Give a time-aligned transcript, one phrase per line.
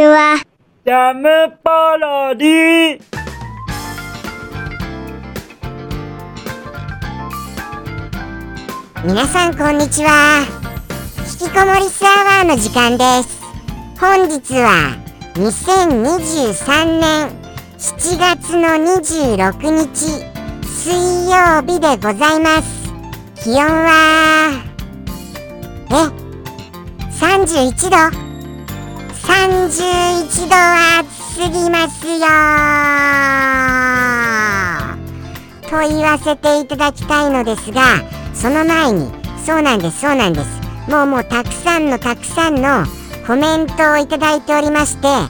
[0.00, 0.42] ちは。
[0.86, 3.02] ジャムパロディ。
[9.04, 10.46] 皆さんこんにちは。
[11.42, 13.42] 引きこもりスアワーの時間です。
[14.00, 14.96] 本日は
[15.34, 17.28] 2023年
[17.76, 20.24] 7月の26日
[20.66, 22.90] 水曜日でございます。
[23.44, 24.64] 気温は
[25.90, 25.94] え
[27.12, 28.29] ？31度？
[29.30, 32.18] 31度は暑すぎますよ
[35.70, 38.02] と言わせていただきたいのですが
[38.34, 39.08] その前に
[39.46, 40.60] そうなんですそうなんです。
[40.90, 42.84] もうもうたくさんのたくさんの
[43.24, 45.28] コメントをいただいておりましては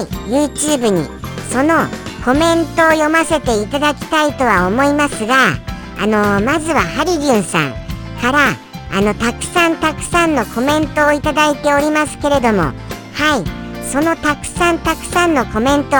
[0.00, 1.04] い YouTube に
[1.50, 1.86] その
[2.24, 5.58] コメントを読ませていただきたいとは思いますが
[5.98, 7.72] あのー、まずはハリリュンさん
[8.22, 8.56] から
[8.90, 12.72] あのたくさんたくさんのコメントをいただいておりますけれども
[13.14, 13.62] はい。
[13.92, 15.90] そのたくさんたくさんのコメント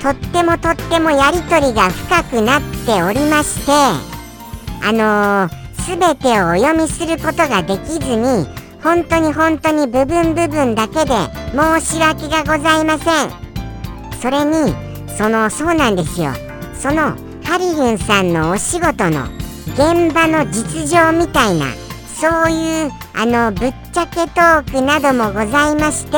[0.00, 3.72] とってもとってもやり取りが深くなっておりまして
[4.82, 8.44] あのー全てをお読みすることができずに
[8.82, 11.14] 本当に本当に部分部分だけで
[11.54, 13.30] 申し訳がございません。
[14.20, 14.74] それに
[15.16, 16.32] そのそうなんですよ。
[16.74, 19.26] そのハリルンさんのお仕事の
[19.74, 21.66] 現場の実情みたいな
[22.06, 26.16] そういうあのぶっちゃけトークなどもございまして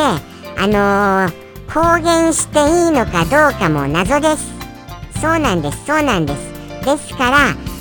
[0.60, 1.32] あのー、
[1.72, 4.52] 公言していいのかどうかも謎です。
[5.20, 6.84] そうなんですそうなんです。
[6.84, 7.36] ですから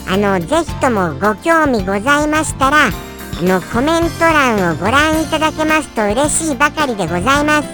[0.09, 2.91] あのぜひともご興味ございましたらあ
[3.41, 7.69] のコメント欄をご覧いただけますと嬉しいばかりでございます。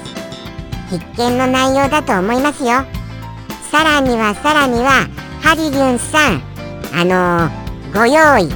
[0.90, 2.86] 必見の内容だと思いますよ。
[3.72, 5.08] さらにはさらには
[5.42, 6.42] ハリリュンさん
[6.96, 8.50] あのー、ご用意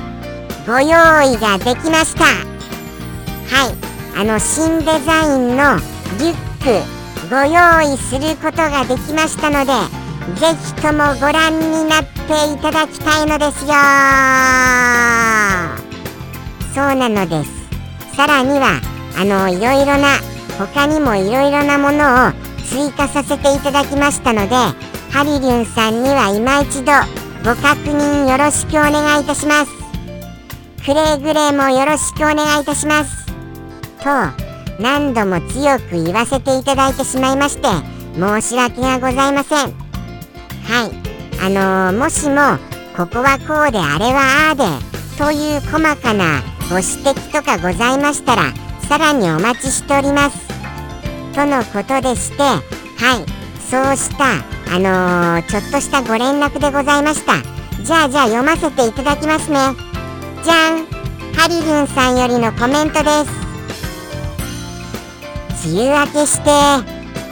[0.65, 0.87] ご用
[1.23, 2.25] 意ができました。
[2.25, 3.87] はい。
[4.19, 5.79] あの新デザインの
[6.19, 6.97] リュック
[7.29, 9.73] ご用意することができましたので
[10.39, 13.71] ぜひともご覧になっていただきたいのですよ。
[16.73, 17.51] そうなのです。
[18.15, 18.81] さらには
[19.17, 20.17] あのいろいろな
[20.57, 22.31] 他にもいろいろなものを
[22.65, 24.55] 追加させていただきましたので
[25.11, 26.91] ハリリュンさんには今一度
[27.43, 29.71] ご確認よろしくお願いいたします。
[30.83, 33.25] くれぐれもよろしくお願いいたします。
[34.03, 34.46] と
[34.79, 37.67] 何度も強く言わせていただいてしまいまして
[38.15, 39.73] 申し訳がございません。
[40.63, 41.07] はい。
[41.39, 42.57] あのー、もしも
[42.95, 44.63] ここはこうであれはああで
[45.17, 48.53] という細かなご指摘とかございましたら
[48.89, 50.47] さらにお待ちしております。
[51.33, 53.37] とのことでしてはい。
[53.69, 54.25] そうした
[54.73, 57.33] あのー、ちょっとしたご連絡でございました。
[57.83, 59.59] じゃあじゃあ読ませていただきますね。
[60.43, 60.85] じゃん。
[61.37, 63.46] ハリリュンさんよりのコメントです。
[65.67, 66.49] 梅雨明けして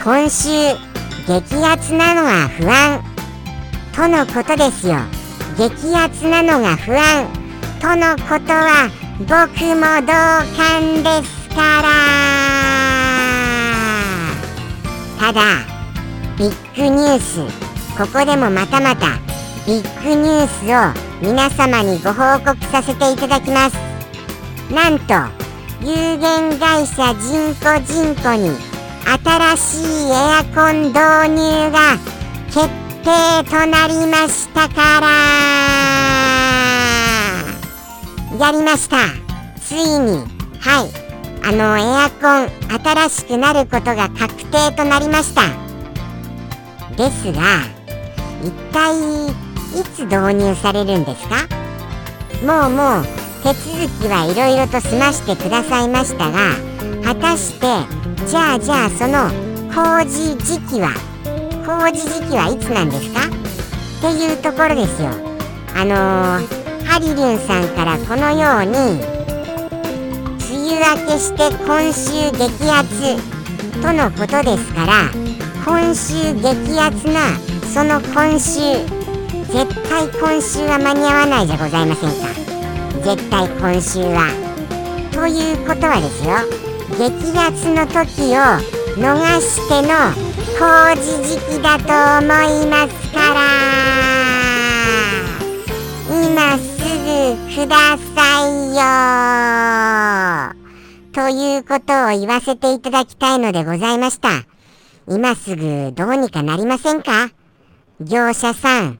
[0.03, 0.50] 今週
[1.25, 3.01] 激アツなのは不安。
[3.96, 4.97] とのことですよ。
[5.57, 7.29] 激アツなのが不安。
[7.79, 10.12] とのことは僕も同
[10.57, 11.88] 感ですから。
[15.18, 15.41] ただ
[16.38, 17.40] ビッグニュース。
[17.97, 19.18] ここでもまたまた
[19.66, 23.78] ビッグニュースを皆様にご報告させていただきます。
[24.69, 25.44] なんと
[25.81, 28.50] 有限会社人工人工に
[29.24, 31.00] 新しいエアコン導
[31.30, 31.97] 入が
[32.47, 32.68] 決
[33.03, 35.08] 定となりましたから
[38.40, 38.97] やりました。
[39.62, 40.25] ついに。
[40.59, 40.90] はい。
[41.47, 42.50] あのエアコン
[42.84, 45.44] 新しくなることが確定となりました。
[46.96, 47.62] ですが
[48.42, 48.97] 一体
[49.80, 51.47] いつ導入されるんですか？
[52.44, 53.06] もうもう
[53.45, 56.56] 手続きはいろいろと済ましてくださいましたが
[57.03, 57.67] 果たして
[58.25, 59.29] じゃあじゃあその
[59.69, 60.89] 工事時期は
[61.61, 63.22] 工事時期はいつなんですか？
[63.22, 63.29] っ
[64.01, 65.09] ていうところですよ。
[65.75, 68.97] あのー、ハリリュンさんからこのように
[70.50, 73.22] 梅雨明けして今週激アツ
[73.80, 75.12] とのことですから
[75.63, 77.38] 今週激アツな
[77.71, 78.81] その今週
[79.53, 82.55] 絶対今週は間に合わないじゃございませんか。
[83.06, 84.34] 絶対今週は。
[85.12, 86.34] ということはですよ。
[86.98, 88.42] 激アツの時を
[88.98, 89.90] 逃しての
[90.57, 90.66] 工
[91.00, 91.84] 事時期だと
[92.25, 93.42] 思いますから。
[96.10, 96.66] 今す
[97.06, 97.75] ぐくだ
[98.16, 98.18] さ
[98.50, 98.81] いよ
[101.13, 104.30] ということを言わせていただきたいのでございました。
[105.08, 107.30] 今すぐどうにかなりませんか？
[108.01, 109.00] 業者さん。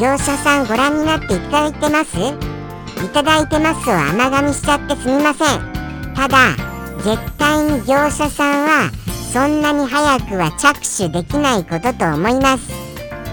[0.00, 2.53] 業者さんご覧になっていただいてます？
[3.02, 3.88] いただいてます。
[3.88, 6.14] を甘噛みしちゃってすみません。
[6.14, 6.56] ただ
[7.02, 8.90] 絶対に業者さんは
[9.32, 12.68] そんなに早くは着手できないことと思います。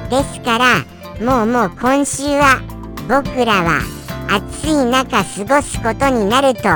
[0.10, 0.86] ですから
[1.24, 2.62] もうもう今週は
[3.08, 3.82] 僕らは
[4.30, 6.70] 暑い中過ごすことになると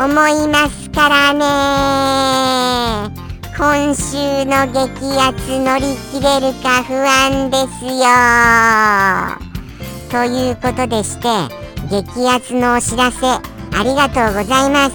[0.00, 3.30] 思いますからね。
[3.58, 8.06] 今週の激アツ乗り切れるか不安ですよ。
[10.10, 11.28] ということでして
[11.90, 13.42] 激アツのお知らせあ
[13.82, 14.94] りがとうございます。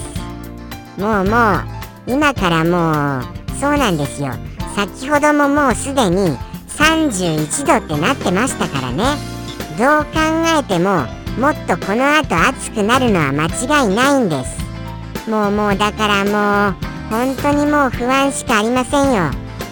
[0.97, 1.63] もうもう
[2.07, 4.31] 今からもうそうなんですよ。
[4.77, 6.37] 先ほどももうすでに
[6.69, 9.03] 31度ってなってましたからね。
[9.77, 10.21] どう考
[10.57, 11.05] えても
[11.37, 15.29] もっとこの後暑くなるのは間違いないんです。
[15.29, 16.75] もうもうだからもう
[17.09, 19.31] 本当にもう不安しかありませんよ。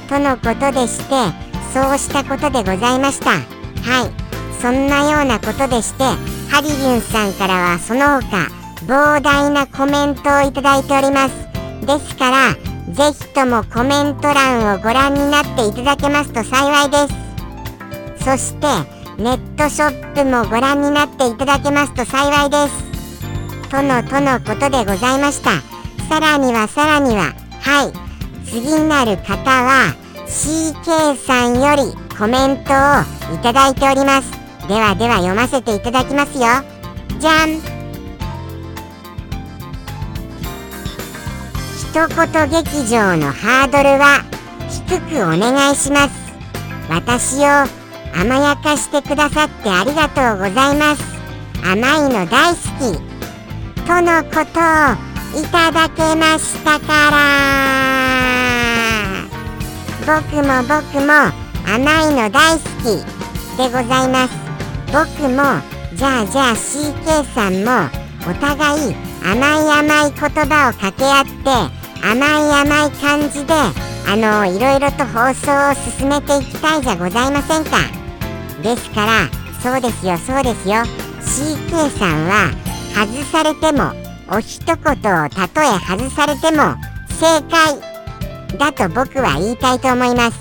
[0.09, 1.15] とのことでして
[1.73, 3.29] そうしたことでございました。
[3.29, 3.37] は
[4.07, 4.22] い。
[4.61, 6.03] そんなようなことでして
[6.50, 8.47] ハリリュンさんからはその他
[8.85, 11.35] 膨大なコメントをいただいております。
[11.85, 12.53] ですから
[12.94, 18.23] ぜひともコメント欄をご覧になっていただけますと幸いです。
[18.23, 18.67] そして
[19.17, 23.69] ネットショップもご覧になっていただけますと幸いです。
[23.69, 25.61] とのとのことでございました。
[26.09, 27.94] さらにはさらにははい。
[28.45, 29.95] 次なる方は
[30.27, 34.42] CK さんよりコメントをいただいております。
[34.68, 36.48] ではでは読ませていただきますよ。
[37.19, 37.60] じゃん。
[41.77, 44.24] 一言劇場のハードルは
[44.88, 46.12] 低くお願いします。
[46.89, 47.44] 私を
[48.15, 51.04] 甘やかしてくださってありがとうございます。
[51.63, 52.98] 甘いの大好き。
[53.86, 57.18] とのことをいただけましたから。
[60.06, 61.12] 僕も僕も
[61.65, 63.04] 甘いの大好き
[63.57, 64.42] でございます。
[64.93, 65.41] 僕も
[65.95, 67.89] じゃあじゃあ CK さんも
[68.29, 68.95] お互い
[69.25, 73.53] 甘い甘い言葉を掛け合って甘い甘い感じで
[74.07, 77.77] あのいろいろと放送を進めていきたいじゃございませんか。
[78.61, 79.29] ですから
[79.63, 80.75] そうですよそうですよ。
[81.21, 82.51] CK さんは
[82.93, 83.93] 外されても
[84.29, 86.75] お一言をたとえ外されても
[87.09, 90.37] 正解だと僕は言いたいと思います。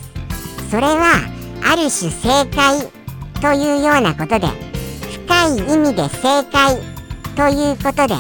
[0.71, 1.23] それは
[1.65, 3.02] ある種正解
[3.43, 4.47] というようなことで
[5.27, 6.79] 深い意味で正解
[7.35, 8.15] ということで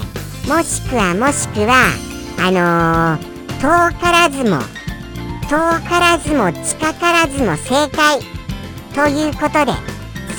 [0.52, 1.92] もしくはもしくは
[2.40, 3.30] あのー、
[3.60, 4.58] 遠からずも
[5.48, 5.56] 遠
[5.88, 8.18] からずも近からずも正解
[8.94, 9.72] ということで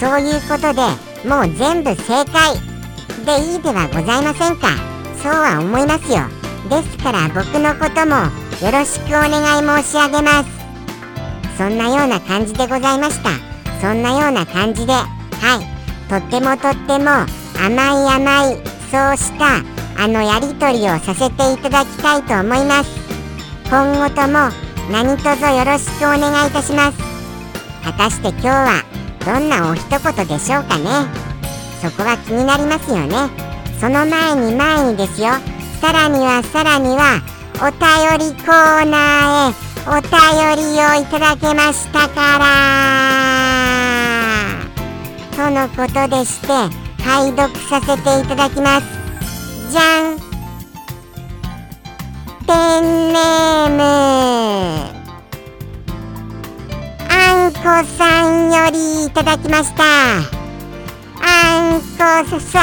[0.01, 0.81] そういうことで
[1.29, 2.57] もう全部正解
[3.25, 4.67] でいいではございませんか？
[5.23, 6.27] そうは思いますよ。
[6.69, 8.15] ですから僕のことも
[8.65, 10.49] よろしくお願い申し上げます。
[11.57, 13.52] そんなような感じでございました。
[13.83, 14.93] そんなような感じで。
[14.93, 15.03] は
[15.59, 16.07] い。
[16.07, 17.25] とってもとっても
[17.59, 18.55] 甘い甘い
[18.89, 19.57] そうした
[20.01, 22.89] あのやり取りをさせていただきたいと思います。
[23.65, 24.49] 今後とも
[24.89, 26.97] 何卒よろしくお願いいたします。
[27.83, 28.83] 果たして今日は
[29.25, 30.89] どんなお一言でしょうかね。
[31.81, 33.29] そこは気になりますよね。
[33.81, 35.27] その前に前にですよ。
[35.81, 37.21] さらにはさらには
[37.55, 43.62] お便りコーナーへお便りをいただけましたから。
[45.35, 46.47] とのことでして
[47.03, 48.85] 拝読させていただきます。
[49.71, 50.17] じゃん。
[52.45, 53.81] ペンネーム。
[57.09, 57.11] あ
[57.49, 57.59] んこ
[57.97, 59.83] さんよりいただきました。
[61.19, 62.59] あんこさ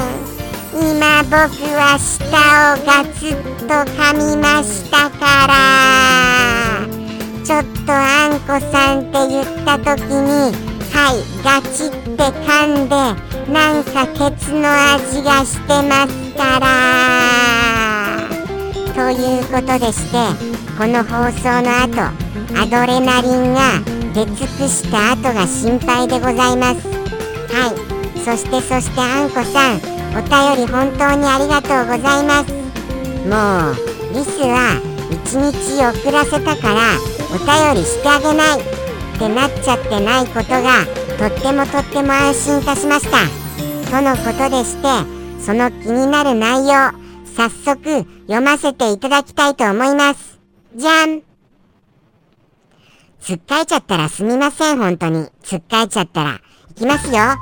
[0.00, 0.74] ん。
[0.80, 1.34] 今僕
[1.74, 2.28] は舌を
[2.86, 3.34] ガツッ
[3.66, 6.33] と噛みましたから。
[7.44, 10.50] ちょっとあんこさんって言った時に
[10.94, 12.96] はいガチって噛んで
[13.52, 16.64] なんかケツの味がしてますから。
[18.94, 20.16] ということでして
[20.78, 22.00] この放送の後
[22.58, 23.78] アドレナリンが
[24.14, 26.88] 出尽くした後が心配でございます。
[27.52, 28.20] はい。
[28.24, 29.76] そしてそしてあんこさん
[30.16, 32.50] お便り本当にありがとうございます。
[33.28, 40.84] もうリスは1日遅らせたからお便りしてあげないってなっちゃってないことが
[41.18, 43.18] とってもとっても安心いたしました
[43.90, 46.92] とのことでしてその気になる内容
[47.36, 50.38] 早速読ませていただきたいと思います
[50.76, 51.22] じゃん
[53.24, 55.28] つっかえちゃったらすみません、本当に。
[55.42, 56.40] つっかえちゃったら。
[56.72, 57.14] いきますよ。
[57.14, 57.38] は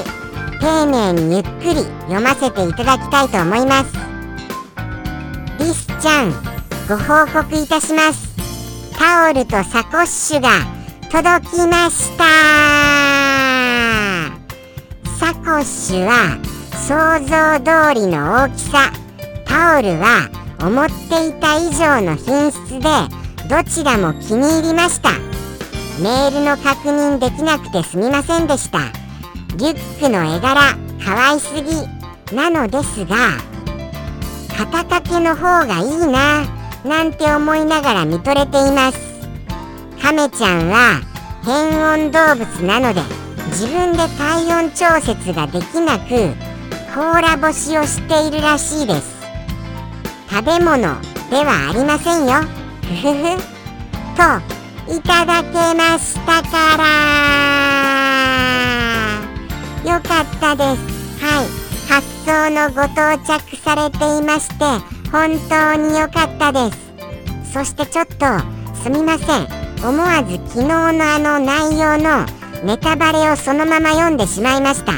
[0.00, 0.58] い。
[0.58, 3.92] 丁寧にゆっくり読ませていただきたいと思います。
[5.58, 6.30] リスちゃん、
[6.88, 8.27] ご報告いたします。
[8.98, 10.48] タオルとサコッシュが
[11.10, 12.24] 届きました。
[15.18, 16.38] サコッシュは
[16.72, 18.92] 想像通りの大きさ。
[19.46, 20.28] タオルは
[20.60, 22.88] 思っていた以上の品質で
[23.48, 25.10] どちらも気に入りました
[26.02, 28.78] メールの確認できなくてすみませんでした
[29.56, 30.60] リュックの絵柄
[31.04, 33.16] 可愛すぎなのですが
[34.48, 36.44] 肩掛けの方がいいな
[36.84, 38.98] なんて思いながら見とれています。
[40.00, 41.00] 亀ちゃんは
[41.44, 43.02] 変温動物なので
[43.48, 46.34] 自分で体温調節ができなく
[46.94, 49.16] 甲羅干しをしているらしいです。
[50.30, 50.78] 食べ物
[51.30, 52.42] ではありませんよ。
[52.82, 53.36] ふふふ。
[54.16, 54.22] と
[54.94, 56.84] いただけましたから。
[59.84, 61.24] よかったです。
[61.24, 61.68] はい。
[61.88, 67.52] 発送のご到着されていまして本当に良かったです。
[67.52, 68.26] そしてちょっと
[68.82, 69.48] すみません。
[69.86, 72.26] 思わず昨日のあの内容の
[72.64, 74.92] ネタバレをそのまま読んでしまいました。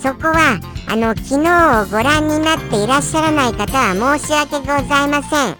[0.00, 5.56] そこはあの昨日をご覧になっていらっしゃらない方は申し訳ございません。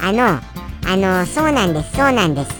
[0.00, 0.40] あの
[0.86, 2.50] あのそうなんですそうなんです。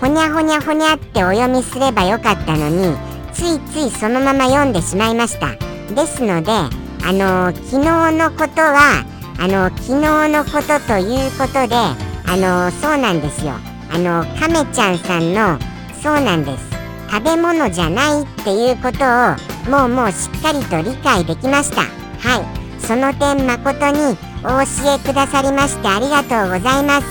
[0.00, 2.96] ほにゃほにゃほにゃってお読みすればよかったのに
[3.32, 5.56] ついついそのまま読んでしまいました。
[5.94, 6.70] ですのであ
[7.12, 9.04] の昨日のことは
[9.40, 13.52] あの昨日のことということであのそうなんですよ。
[13.90, 15.58] あの亀ちゃんさんの
[16.02, 16.68] そうなんです。
[17.10, 21.82] 食べ物じゃないっていうことをもうもうしっかりと理解できました。
[21.82, 22.58] はい。
[22.84, 27.06] その点誠にお教えくださりましてありがとうございます。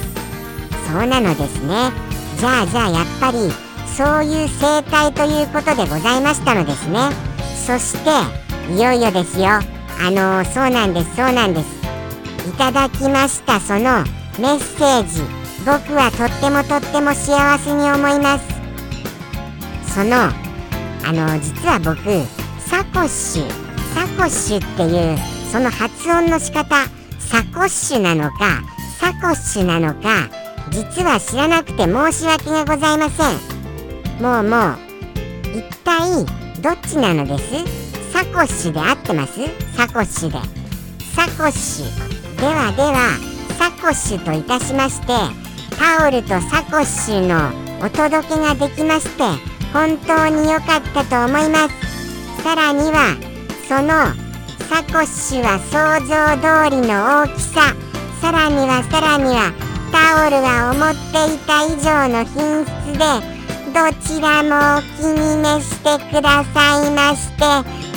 [0.92, 1.92] そうなのですね。
[2.38, 3.52] じゃあじゃあやっぱり
[3.96, 7.00] そういう生態ということでございましたのですね。
[7.66, 8.10] そして
[8.74, 9.48] いよいよですよ。
[9.48, 9.62] あ
[10.12, 11.77] のー、そうなんですそうなんです。
[12.48, 13.60] いただきました。
[13.60, 14.04] その
[14.40, 15.22] メッセージ。
[15.66, 18.46] 僕はとってもとっても幸せに思います。
[19.94, 20.16] その
[21.06, 22.00] あの実は僕
[22.60, 23.50] サコッシュ
[23.94, 25.18] サコッシュっていう
[25.52, 26.86] その発音の仕方
[27.20, 28.62] サコッシュなのか
[28.98, 30.30] サコッシュなのか
[30.70, 34.22] 実は知らなくて申し訳がございません。
[34.22, 34.78] もうもう
[35.58, 36.26] 一体
[36.62, 38.14] どっちなのです？
[38.14, 39.34] サコッシュで合ってます？
[39.76, 40.38] サコッシュで。
[41.14, 42.17] サコッシュ。
[42.38, 43.18] ではでは
[43.58, 45.08] サコッシュといたしまして
[45.78, 49.24] タオルとサコッシュのお届けができまして
[49.74, 52.44] 本当に良かったと思います。
[52.44, 53.16] さらには
[53.68, 54.14] その
[54.70, 57.76] サコッシュは想像通りの大きさ。
[58.22, 59.52] さらにはさらには
[59.92, 63.06] タオルが思っていた以上の品質で
[63.74, 67.44] どちらもお気に召してくださいまして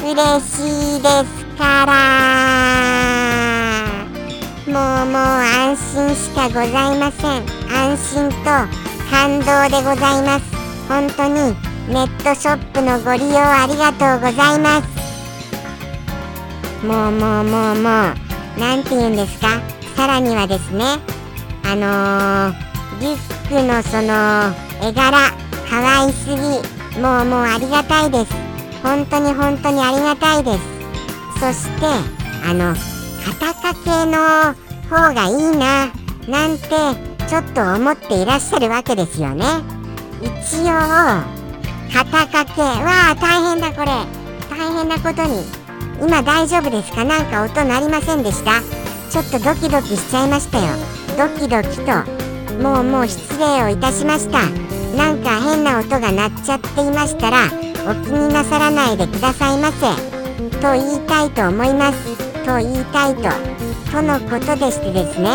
[0.05, 3.40] 嬉しいですから。
[4.71, 7.43] もうもう安心しかございません。
[7.75, 8.45] 安心と
[9.11, 10.45] 感動でございます。
[10.89, 11.57] 本当に
[11.89, 14.87] ネットショップのご利用ありがとうございます。
[16.87, 18.15] もうもうもうもう。
[18.61, 19.61] 何て言うんですか？
[19.97, 20.85] さらにはですね
[21.65, 24.55] あのー、リュックのその
[24.89, 25.33] 絵柄
[25.69, 26.37] 可愛すぎ。
[27.01, 28.33] もうもうありがたいです。
[28.85, 30.61] 本当に本当にありがたいです。
[31.41, 31.87] そして
[32.49, 32.77] あの
[33.25, 34.55] 肩掛けの
[34.89, 35.93] 方がいいな
[36.29, 36.69] なんて
[37.29, 39.45] ちょっと思っていらっしゃるわけですよね。
[40.21, 40.29] 一
[40.63, 40.67] 応
[41.93, 43.87] 肩掛けわあ大変だこれ。
[44.51, 45.45] 大変なことに。
[46.03, 47.05] 今大丈夫ですか？
[47.05, 48.61] なんか音鳴りませんでした？
[49.11, 50.67] ちょっとドキドキしちゃいましたよ。
[51.17, 54.49] ドキドキともうもう失礼をいたしました。
[54.97, 57.47] なんか変な音が鳴っちゃっていましたら
[57.89, 59.87] お気になさらないでくださいませ。
[60.61, 62.30] と言いたいと思います。
[62.45, 63.23] と言いたいと
[63.91, 65.29] とのことでしてですね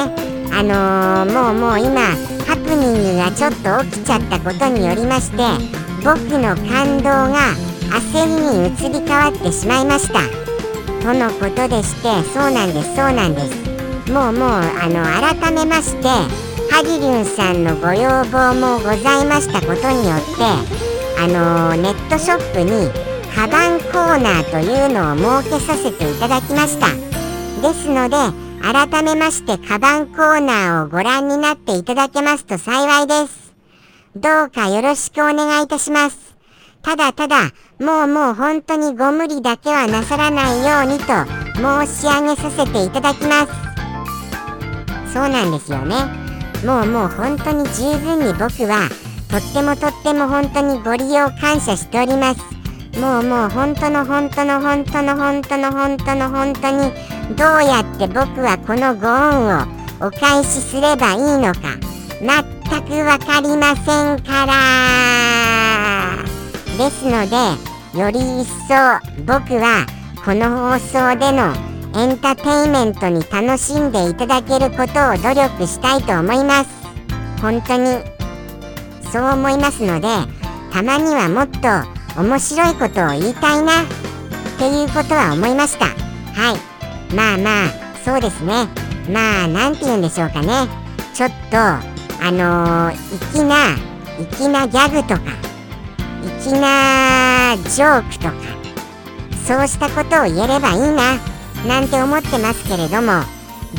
[0.51, 2.01] あのー、もうもう今
[2.47, 5.37] ハプニングがちょっと起きちゃったことによりまして
[6.03, 7.53] 僕の感動が
[7.91, 10.19] 焦りに移り変わってしまいました。
[11.01, 14.11] とのことでしてそうなんですそうなんです。
[14.11, 15.03] もうもうあの
[15.39, 16.07] 改めまして
[16.71, 20.43] ハギリュンさんのご要望もございましたことによって
[21.19, 23.04] あのネットショップに
[23.35, 26.87] カバンコーナーというのを設けさせていただきました
[27.61, 28.15] ですので
[28.61, 33.53] 改めましてカバンコーナーをご覧になっていただけますと幸いです。
[34.15, 36.35] どうかよろしくお願いいたします。
[36.81, 41.05] ただただ、もうもう本当にご無理だけはなさらないようにと
[41.55, 43.45] 申し上げさせていただきま
[45.05, 45.13] す。
[45.13, 45.95] そうなんですよね。
[46.65, 48.89] もうもう本当に十分に僕は
[49.29, 52.41] とってもとっても本当にご利用感謝しております。
[52.99, 56.91] もうもう本当の本当の本当の本当の本当の本当に
[57.35, 61.77] どうやって僕はこのご恩をお返しすればいいのか
[62.21, 64.53] 全く分かりませんから
[66.77, 67.35] ですので
[67.99, 69.85] より一層僕は
[70.23, 71.53] この放送での
[71.97, 76.69] エンターテインメントに楽しんでいただけることを努力したいと思います
[77.41, 78.03] 本当に
[79.11, 80.07] そう思いますので
[80.71, 83.83] たまにはもっと面白いことを言いたいな。
[83.83, 85.85] っていうことは思いました。
[85.85, 85.91] は
[86.53, 87.13] い。
[87.13, 87.67] まあまあ
[88.03, 88.67] そうですね。
[89.11, 90.67] まあ何て言うんでしょうかね。
[91.13, 92.95] ちょっとあのー、
[93.31, 93.55] 粋な
[94.31, 95.21] 粋なギャグとか
[96.41, 98.33] 粋なジョークとか
[99.45, 101.17] そうしたことを言えればいいな
[101.67, 103.23] なんて思ってますけれども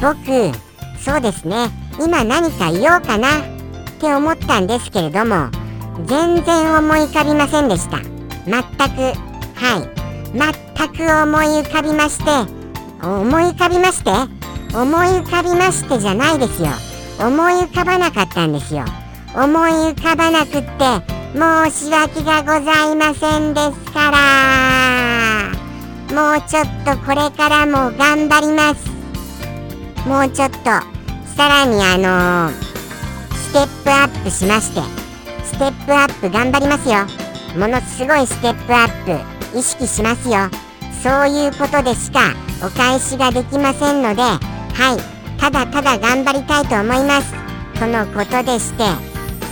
[0.00, 0.56] 僕
[0.98, 1.70] そうですね。
[1.98, 3.42] 今何か言おうかなっ
[3.98, 5.50] て思ったんですけれども
[6.04, 8.15] 全然思い浮かびませんでした。
[8.46, 10.06] 全くはい。
[10.32, 12.24] 全く思い浮かびまして
[13.02, 14.10] 思い浮かびまして
[14.76, 16.68] 思い浮かびましてじゃないですよ。
[17.18, 18.84] 思い浮かばなかったんですよ。
[19.34, 24.16] 思い浮かばなくって申し訳がございませんですから。
[26.14, 28.96] もうちょっとこれからも頑張ります。
[30.06, 30.56] もうちょっと
[31.36, 34.80] さらにあのー、ステップアップしまして
[35.44, 37.25] ステップアップ頑張りますよ。
[37.56, 39.04] ものすごいステップアッ
[39.52, 40.50] プ意識しますよ。
[41.02, 44.38] そういうことでしかお返しができませんのでは
[44.96, 45.40] い。
[45.40, 47.32] ただただ頑張りたいと思います。
[47.78, 48.84] とのことでして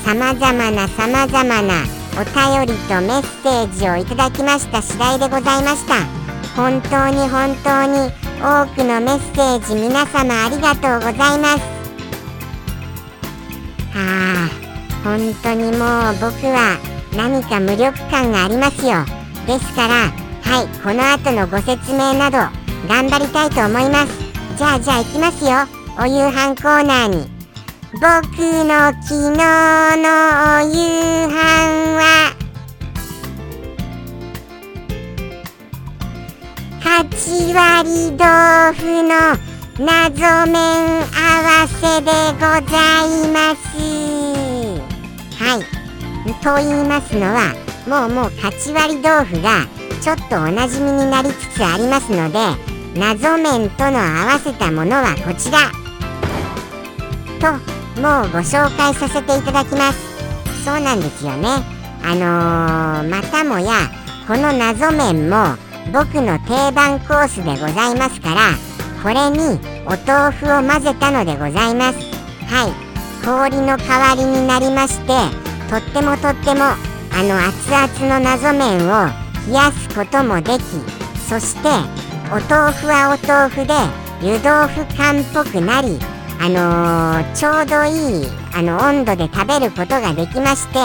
[0.04, 1.84] さまざまなさまざまな
[2.16, 5.94] お便りとメッセージをいただきました次第でございました。
[6.56, 11.60] 本当に本当に多くのメッセージ皆様ありがとうございます。
[13.92, 14.50] はあ
[15.04, 15.78] 本当にもう
[16.20, 19.04] 僕は何か無力感がありますよ。
[19.46, 22.38] ですからはいこの後のご説明など
[22.88, 24.12] 頑張りたいと思います。
[24.56, 25.66] じゃあじゃあ行きますよ。
[25.98, 27.34] お夕飯コーナーに。
[27.94, 30.08] 僕の昨日の
[30.58, 31.32] お夕飯
[31.96, 32.34] は
[36.80, 39.10] 8割豆腐の
[39.78, 40.58] 謎麺
[41.00, 44.53] 合わせでございます。
[46.32, 47.54] と言いますのは
[47.86, 49.66] もうもう8割豆腐が
[50.00, 52.38] ちょっとおなじみになりつつありますので
[52.98, 55.70] 謎麺との合わせたものはこちら。
[57.40, 57.52] と
[58.00, 60.64] もうご紹介させていただきます。
[60.64, 61.48] そうなんですよね。
[62.02, 63.72] あのー、またもや
[64.26, 65.56] この謎麺も
[65.92, 68.52] 僕の定番コースでございますから
[69.02, 71.98] これにお豆腐を混ぜたのでございます。
[72.46, 72.94] はい。
[73.24, 75.12] 氷の代わりになりまして
[75.70, 79.06] とってもとってもあの熱々の謎麺を
[79.46, 80.62] 冷やすこともでき
[81.28, 81.68] そして
[82.28, 83.74] お豆腐はお豆腐で
[84.26, 85.98] 湯豆腐感っぽくなり
[86.40, 90.78] あのー、ちょうどいいあの温度で食べることができまして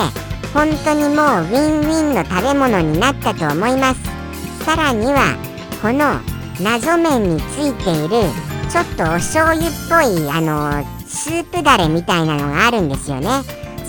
[0.54, 4.20] 本当にもうウィンウィンの食べ物になったと思います。
[4.66, 5.36] さらには
[5.82, 6.20] この
[6.62, 8.30] 謎麺についている
[8.70, 13.28] ちょっとお醤油っぽいあのスープだれみたいなのがあるんですよね。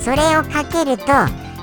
[0.01, 1.07] それをかけると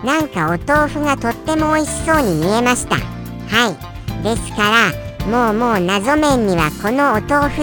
[0.05, 2.95] なんかお豆腐がとっても美味しそうに見えました。
[2.95, 4.23] はい。
[4.23, 7.61] ですからもうもう謎麺にはこのお豆腐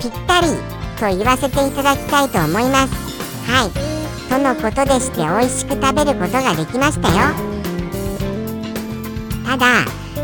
[0.00, 0.48] ぴったり
[0.98, 2.94] と言わせていただきたいと思います。
[3.50, 3.70] はい。
[4.28, 7.14] とのことでして美味しく食べることができましたよ。
[9.46, 9.66] ただ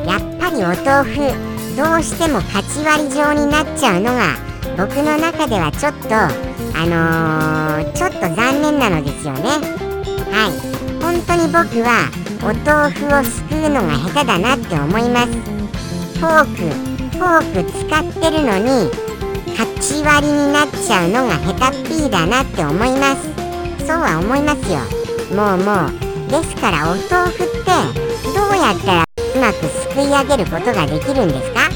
[0.05, 4.35] やっぱりお豆腐どうしても勝ち割り状になっちゃうのが
[4.77, 9.72] 僕の中ではちょっとあのー、ちょっと残念なのですよね。
[10.33, 10.51] はい。
[11.03, 12.09] 本当に僕は
[12.42, 15.33] お豆腐をすくうのが下手だなって思います。
[16.18, 16.59] フォーク
[17.16, 18.90] フォーク使ってるのに
[19.51, 23.23] 勝ち割になっちゃうのが下手っぴーだなって思います。
[23.87, 24.79] そうは思いますよ。
[25.37, 25.90] もうもう
[26.31, 27.64] ですからお豆腐って
[28.33, 31.71] どうやったらうまくすくい上げることができるんですか？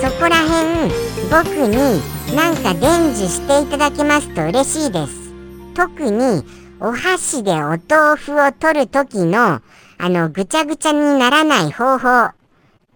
[0.00, 0.90] そこら辺
[1.30, 2.02] 僕に
[2.34, 5.12] なんか伝授していただけますと嬉しいです。
[5.74, 6.42] 特に
[6.82, 9.60] お箸でお豆腐を取る時の
[9.98, 12.30] あのぐちゃぐちゃにならない方法。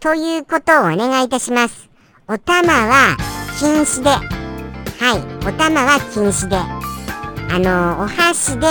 [0.01, 1.91] ということをお願いいたします。
[2.27, 3.17] お玉は
[3.59, 4.09] 禁止で。
[4.09, 4.19] は
[5.17, 5.47] い。
[5.47, 6.57] お玉は禁止で。
[6.57, 8.67] あのお箸で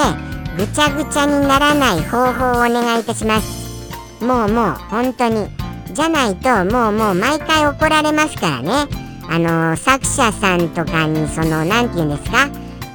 [0.57, 4.23] ぐちゃぐちゃにならない方法をお願いいたします。
[4.23, 5.47] もうもう本当に。
[5.93, 8.87] じゃないともうもう毎回怒られますからね。
[9.29, 12.49] あの、作者さんとかにその何て言うんですか？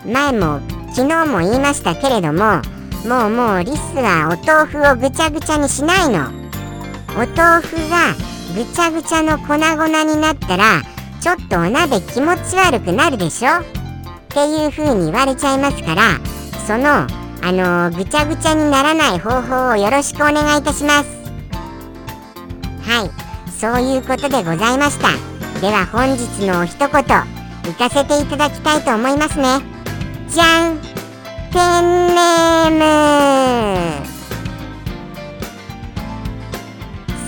[0.05, 0.61] 前も
[0.95, 2.63] 昨日も言いましたけれども
[3.07, 6.29] もうもうリスはお豆腐をぐちゃぐちゃにしないの。
[7.15, 8.15] お豆腐が
[8.55, 10.83] ぐちゃぐちゃの粉々になったら
[11.21, 13.61] ちょっとお鍋気持ち悪くなるでしょ？
[13.61, 13.65] っ
[14.29, 16.19] ていう風に言われちゃいますから
[16.67, 17.07] その
[17.41, 21.09] あのー、ぐちゃぐちゃにならない方法をよろしくお願いいたします。
[22.83, 23.11] はい。
[23.51, 25.09] そういうことでございました。
[25.61, 27.03] では本日のお一言行
[27.77, 29.78] かせていただきたいと思いますね。
[30.31, 30.79] じゃん
[31.51, 32.81] ペンネーム。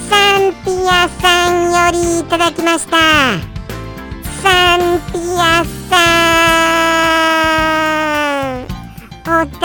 [0.09, 2.99] サンピアさんよりいただきました。
[4.43, 4.79] サン
[5.13, 5.97] ピアさ
[8.57, 8.69] ん
[9.27, 9.61] お便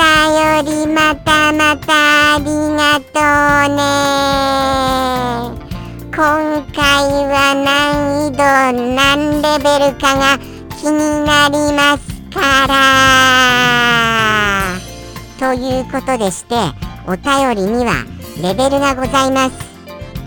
[0.85, 3.19] りまたまたありがと
[3.69, 3.83] うね。
[6.15, 6.17] 今
[6.73, 6.81] 回
[7.27, 7.67] は難
[8.27, 8.41] 易度
[8.95, 10.39] 何レベルかが
[10.77, 10.95] 気に
[11.25, 12.04] なります。
[12.35, 12.75] から
[15.39, 16.55] ということでして
[17.07, 18.03] お便りには
[18.41, 19.55] レベルがございます。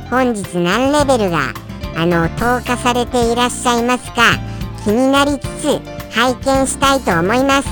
[0.08, 1.52] 本日何レベルが
[1.94, 4.38] あの投下されていらっしゃいますか。
[4.84, 5.80] 気になりつつ
[6.14, 7.68] 拝見したいと思います。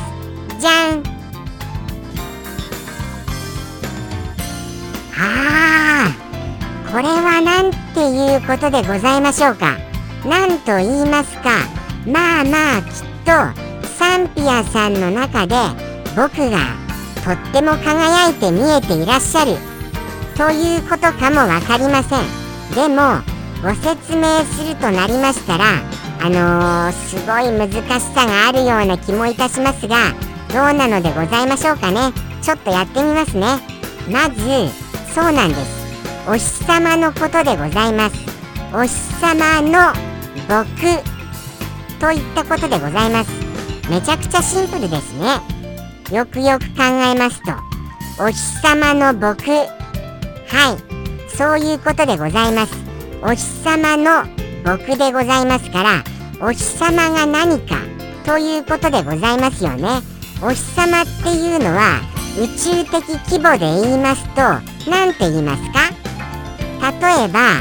[0.61, 1.03] じゃん。
[5.19, 6.13] ああ
[6.91, 9.79] これは何ていうことでございましょうか。
[10.27, 11.51] 何と言いますか。
[12.07, 13.66] まあまあきっと
[13.99, 15.55] サンピアさんの中で
[16.15, 16.59] 僕が
[17.25, 19.57] とっても輝いて見えていらっしゃる
[20.37, 22.47] ということかも分かりません。
[22.75, 23.23] でも
[23.63, 25.65] ご説明するとなりましたら
[26.21, 30.13] あのー、すごい難しさがあるような気もいたしますが
[30.53, 32.13] どうなのでございましょうかね。
[32.43, 33.47] ちょっとやってみますね。
[34.11, 34.41] まず
[35.15, 35.87] そうなんです。
[36.29, 38.17] お日様のことでございます。
[38.75, 39.93] お日様の
[40.49, 41.17] 僕
[41.99, 43.46] といったことでございます。
[43.89, 45.41] めちゃくちゃシンプルですね。
[46.17, 47.53] よくよく考えますと
[48.23, 49.51] お日様の僕。
[49.51, 51.37] はい。
[51.37, 52.73] そういうことでございます。
[53.23, 54.25] お日様の
[54.65, 56.05] 僕でございますから
[56.41, 57.77] お日様が何か
[58.25, 60.01] ということでございますよね。
[60.43, 62.01] お日様っていうのは
[62.39, 64.43] 宇宙的規模で言いますと
[64.91, 65.91] 何て言いますか？
[66.91, 67.61] 例えば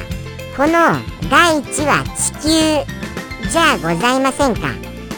[0.57, 4.67] この大地は地球じゃあございませんか。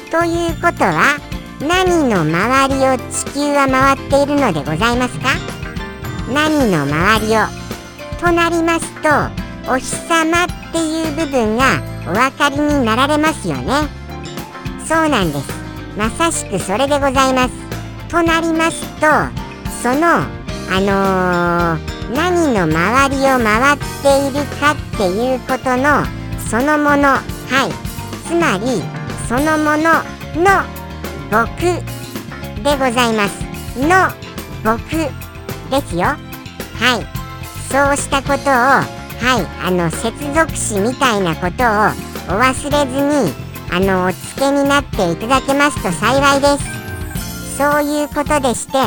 [0.10, 1.17] ということは
[1.60, 5.30] 何の周りを地球は回っているのでございますか？
[6.34, 7.39] 何の周りを
[8.20, 9.10] となりますと
[9.72, 13.89] お日様っていう部分がお分かりになられますよね。
[14.88, 15.52] そうなんです。
[15.98, 17.54] まさしくそれでございます。
[18.08, 19.08] となりますと
[19.84, 26.06] そのあのー何の周りを回っているかっていうことの
[26.50, 27.10] そのもの。
[27.10, 27.22] は
[27.67, 27.72] い。
[28.26, 28.82] つまり
[29.28, 30.04] そのもの
[30.42, 30.63] の
[31.30, 31.60] 僕
[32.63, 33.48] でございます。
[33.78, 34.10] の
[34.63, 34.90] 僕
[35.70, 36.06] ですよ。
[36.06, 37.18] はい。
[37.70, 43.34] そうしたことをはいあの接続詞みたいなことをお忘れずに
[43.70, 47.58] あのお付けになっていただけますと幸いです。
[47.58, 48.78] そういうことでして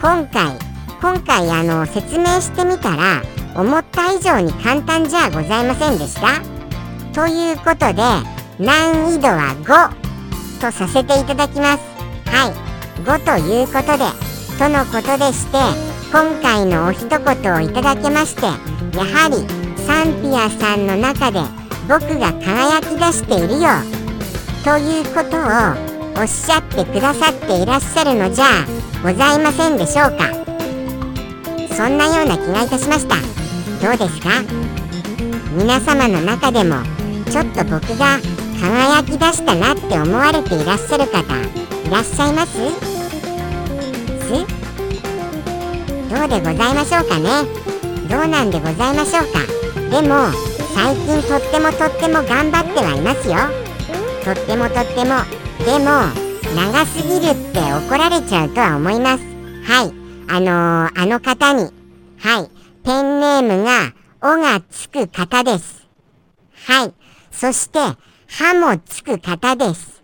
[0.00, 0.58] 今回
[1.00, 3.22] 今回あの説明してみたら
[3.54, 6.42] 思った以上に簡単じゃございませんでした。
[7.12, 8.02] ということで
[8.58, 11.82] 難易度は5とさせていただきます。
[12.30, 12.54] はい。
[13.02, 14.04] 5ということで
[14.58, 15.58] とのことでして
[16.12, 18.52] 今回のお一言をいただけましてや
[19.04, 19.44] はり
[19.82, 21.40] サンピアさんの中で
[21.88, 23.68] 僕が輝き出しているよ
[24.62, 28.46] ということをおっしゃってくださっていらっしゃるのじゃ
[29.02, 30.32] ございませんでしょうか。
[31.74, 33.16] そんなような気がいたしました。
[33.86, 34.30] どうですか？
[35.58, 36.76] 皆様の中でも
[37.28, 38.18] ちょっと僕が
[38.60, 42.52] 輝き出したなって思われていらっしゃる方いらっしゃいます？
[42.52, 42.58] す？
[46.08, 47.44] どうでございましょうかね？
[48.08, 49.40] どうなんでございましょうか？
[49.90, 50.32] でも
[50.74, 53.36] 最近とってもとっても頑張ってはいますよ。
[54.24, 55.24] とってもとっても。
[55.64, 56.12] でも
[56.56, 59.24] 長すぎるって怒られちゃうとは思います。
[59.64, 59.92] はい。
[60.28, 61.70] あのー、あの方に、
[62.18, 62.50] はい、
[62.84, 65.86] ペンネームが、おがつく方です。
[66.66, 66.94] はい。
[67.30, 67.78] そして、
[68.28, 70.02] はもつく方です。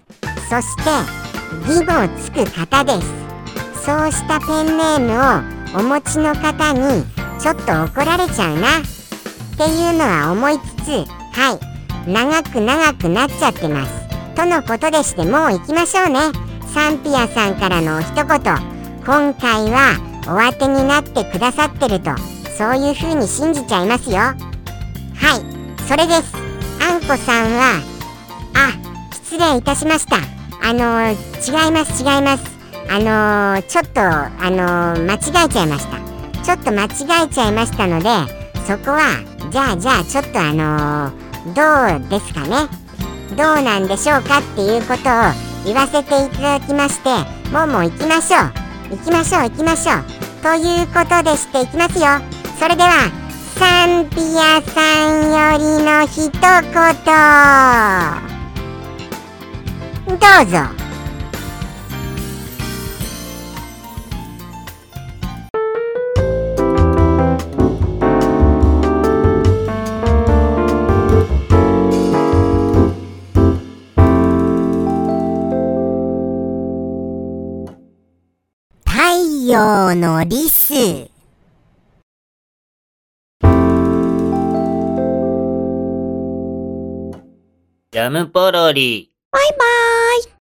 [0.48, 0.83] そして、
[1.66, 3.85] ぎもつく方です。
[3.85, 7.04] そうしたペンネームをお持ちの方に、
[7.40, 8.78] ちょっと怒られちゃうな。
[8.78, 8.83] っ
[9.56, 10.90] ていうのは思いつつ、
[11.38, 11.59] は
[12.06, 12.11] い。
[12.11, 13.92] 長く長くなっちゃってます。
[14.35, 16.20] とのことでしてもう行きましょうね。
[16.72, 18.26] サンピアさんからのお一言。
[19.04, 22.11] 今回は、お当てになってくださってると
[22.56, 26.35] そういう風に信じちゃいますよはいそれです
[26.80, 27.89] あんこさんは
[28.54, 28.72] あ
[29.12, 30.16] 失礼いたしました。
[30.62, 31.14] あの、違
[31.68, 32.44] います違います。
[32.88, 32.98] あ
[33.56, 35.98] の、ちょっとあの、間違えちゃいました。
[36.42, 36.88] ちょっと間違
[37.26, 38.08] えちゃいましたので
[38.66, 41.12] そこはじゃあじゃあちょっとあの
[41.54, 41.62] ど
[42.06, 42.66] うですかね？
[43.36, 45.34] どうなんでしょうかっていうことを
[45.66, 47.10] 言わせていただきまして
[47.50, 48.52] もうもう行きましょう。
[48.96, 50.04] 行きましょう行きましょう。
[50.42, 52.06] ということでしていきますよ。
[52.58, 53.10] それでは
[53.58, 56.30] サンピアさんよりの一
[58.24, 58.29] 言。
[60.10, 60.58] どうぞ。
[78.84, 78.92] 太
[79.46, 80.74] 陽のリス。
[87.92, 89.09] ジャムポロリ。
[89.32, 90.29] バイバーイ。